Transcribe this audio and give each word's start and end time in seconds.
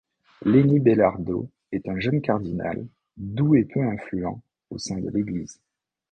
Lenny 0.43 0.79
Belardo 0.79 1.51
est 1.71 1.87
un 1.87 1.99
jeune 1.99 2.21
cardinal, 2.23 2.87
doux 3.17 3.53
et 3.53 3.65
peu 3.65 3.81
influent 3.83 4.41
au 4.71 4.79
sein 4.79 4.97
de 4.99 5.11
l'Église. 5.11 5.61